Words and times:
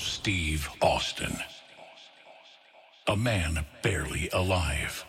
Steve 0.00 0.68
Austin. 0.80 1.36
A 3.06 3.14
man 3.14 3.66
barely 3.82 4.30
alive. 4.32 5.04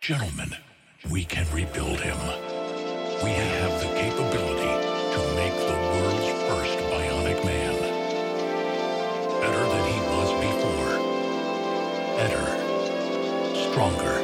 Gentlemen, 0.00 0.50
we 1.10 1.24
can 1.24 1.46
rebuild 1.52 2.00
him. 2.00 2.18
We 3.22 3.30
have 3.30 3.80
the 3.80 3.86
capability 3.94 4.74
to 5.14 5.20
make 5.36 5.54
the 5.54 5.78
world's 5.94 6.30
first 6.48 6.76
bionic 6.90 7.44
man. 7.44 7.74
Better 9.40 9.64
than 9.72 9.84
he 9.92 9.98
was 10.10 10.30
before. 10.42 10.92
Better. 12.18 12.46
Stronger. 13.70 14.23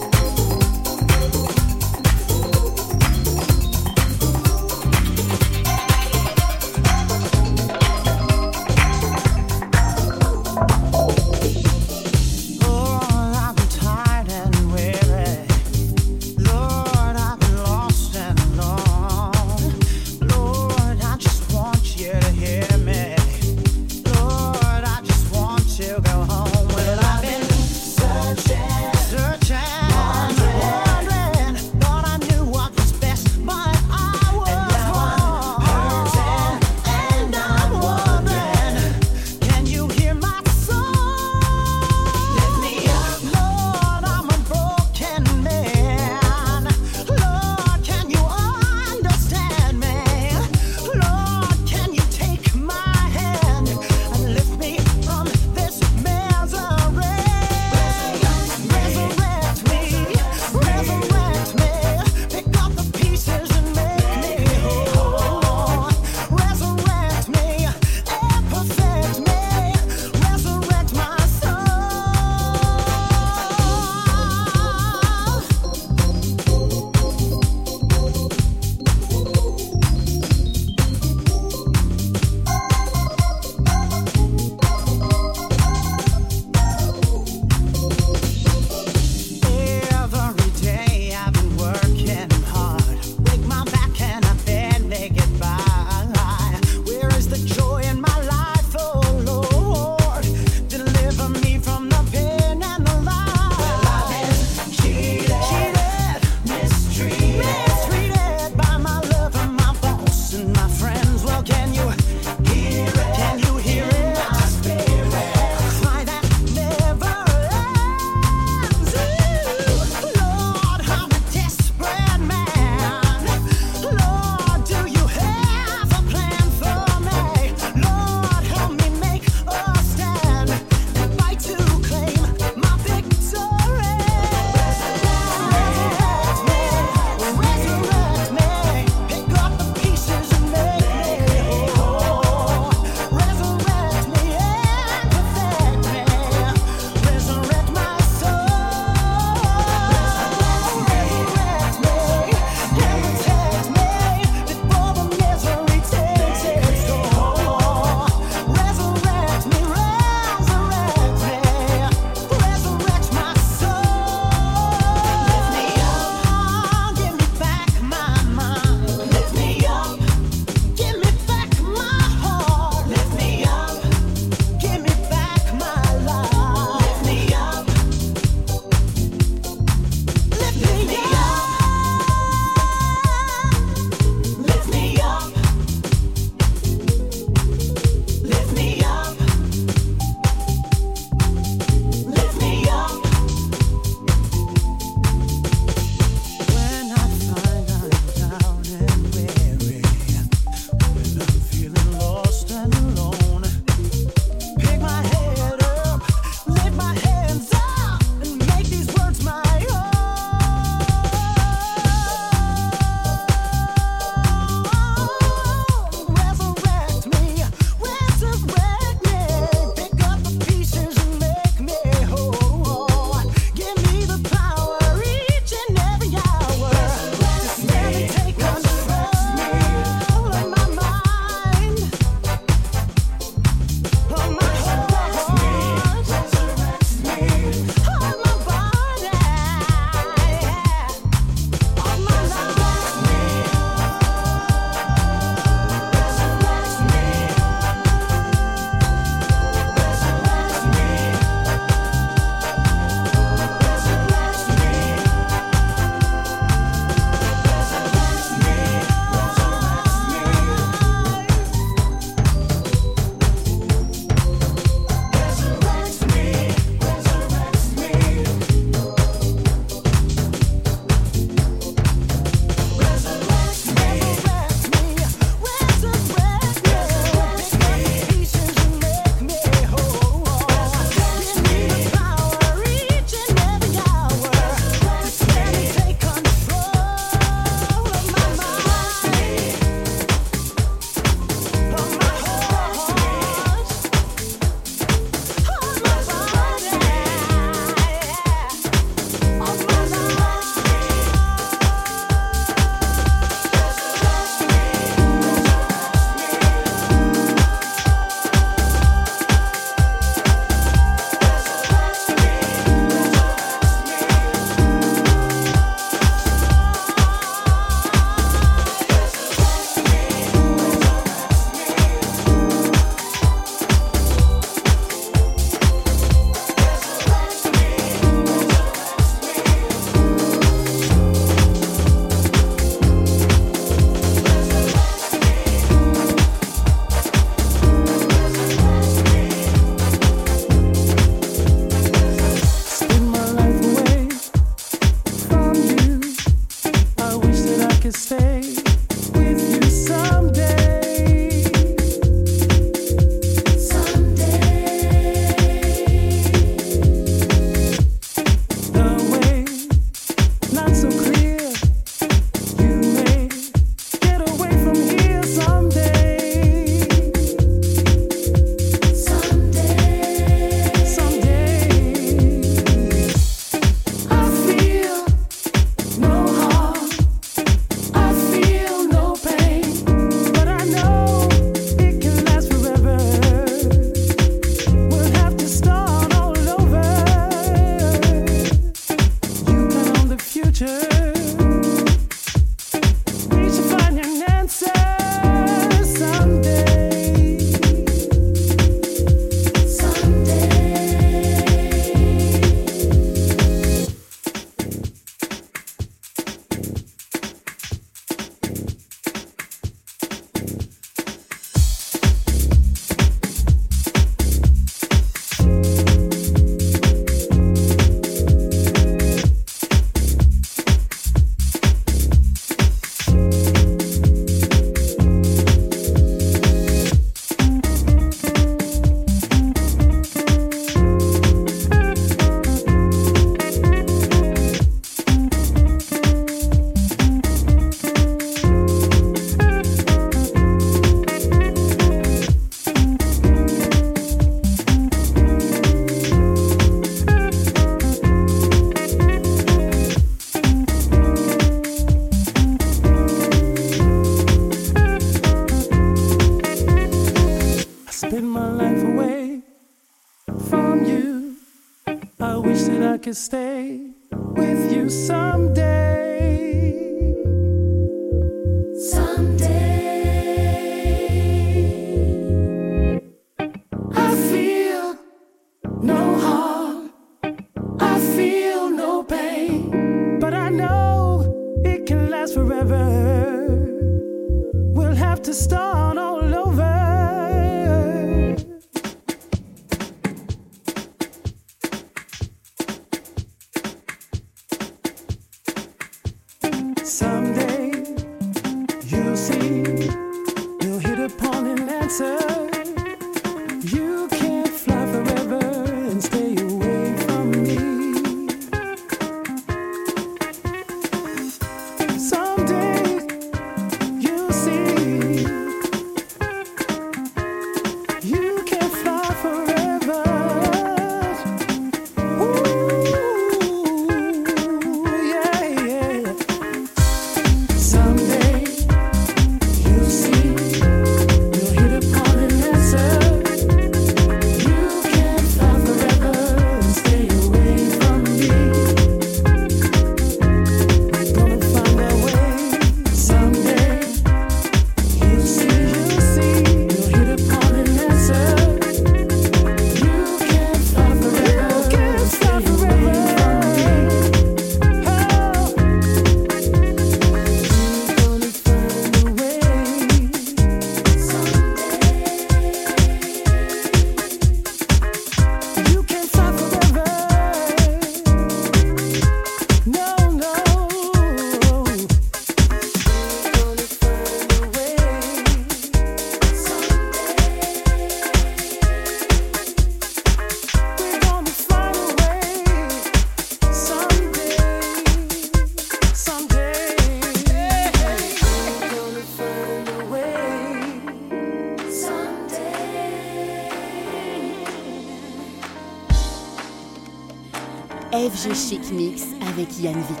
Yann 599.61 599.75
Vic. 599.75 600.00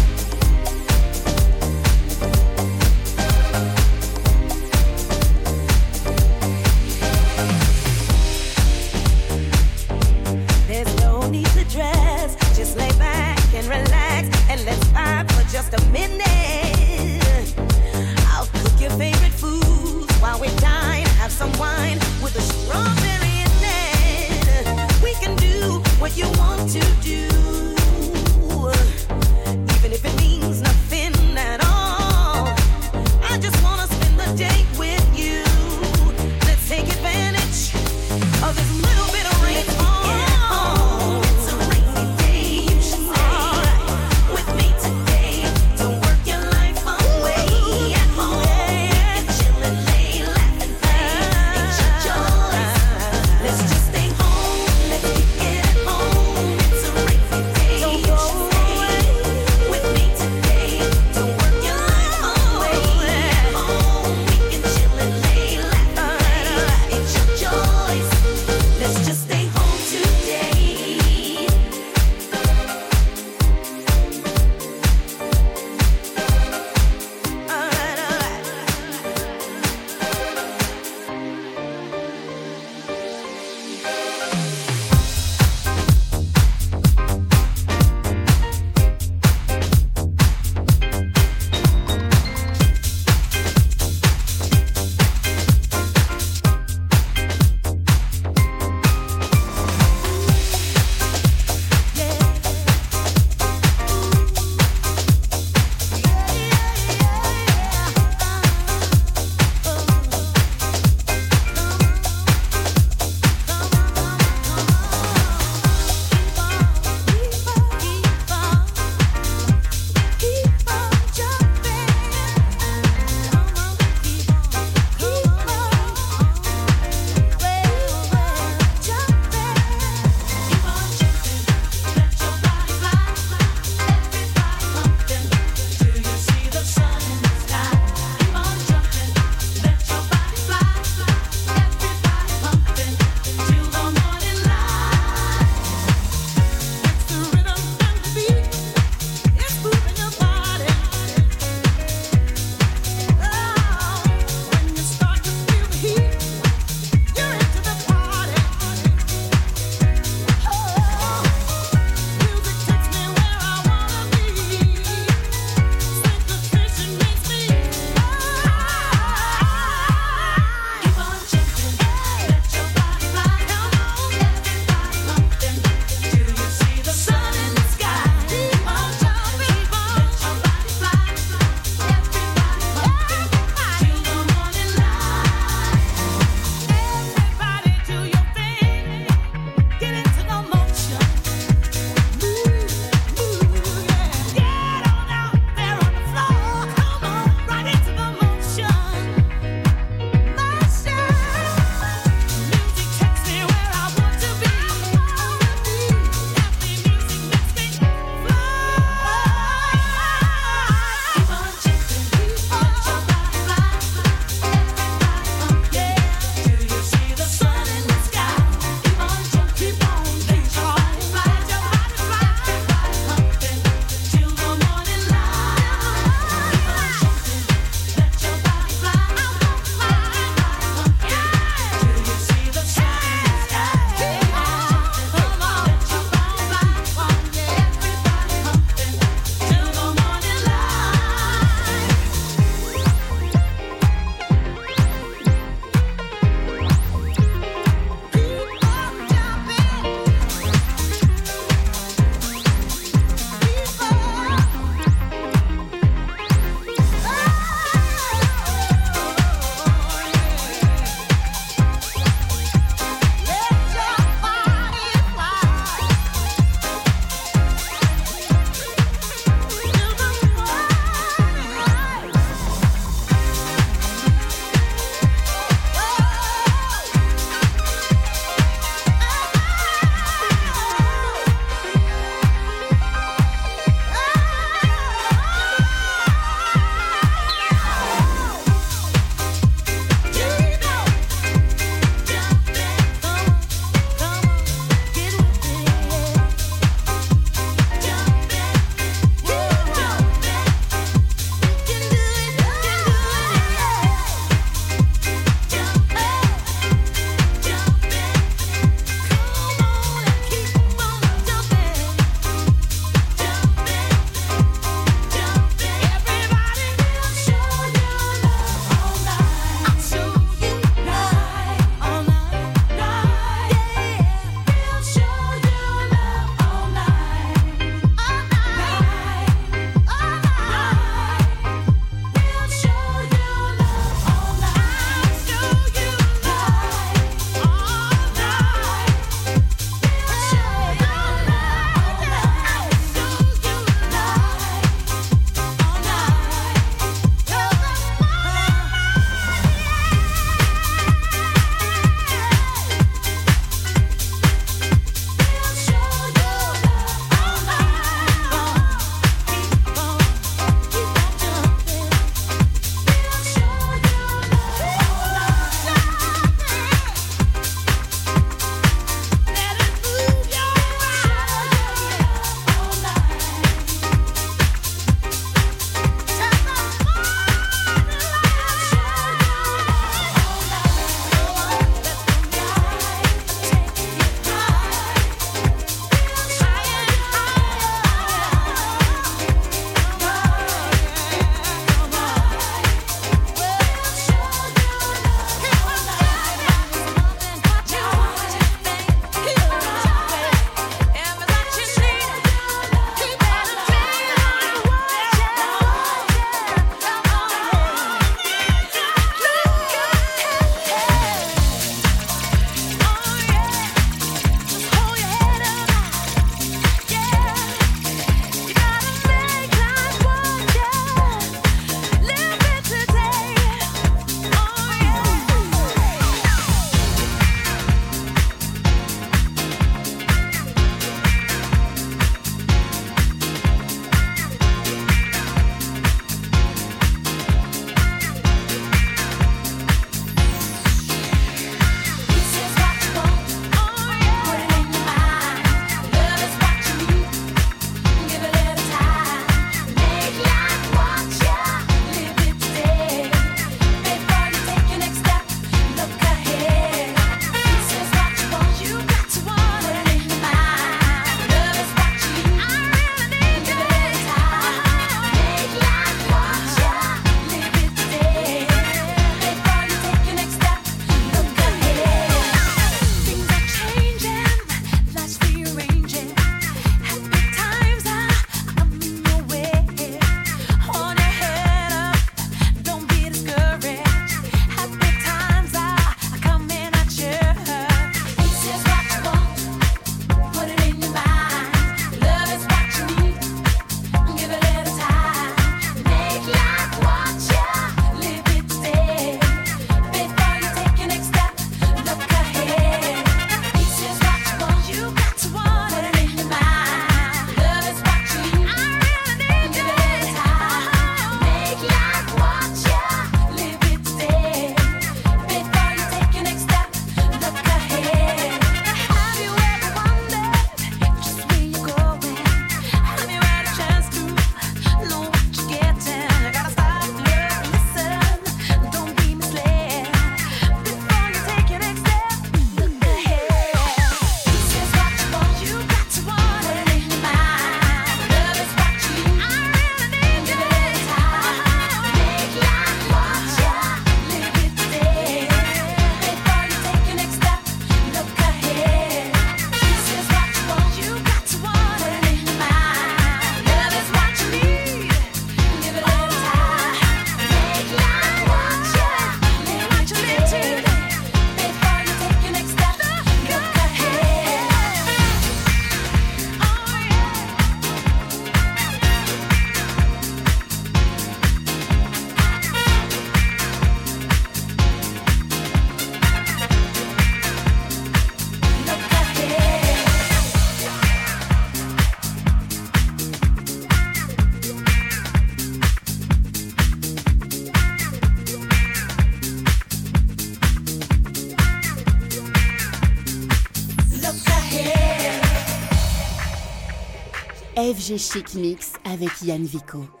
FG 597.81 597.97
Chic 597.97 598.35
Mix 598.35 598.73
avec 598.85 599.09
Yann 599.23 599.43
Vico. 599.43 600.00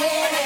Look 0.00 0.45